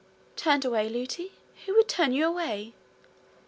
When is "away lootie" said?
0.65-1.31